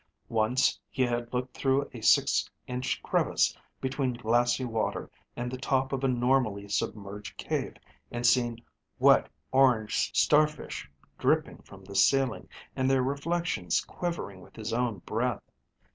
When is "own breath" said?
14.73-15.43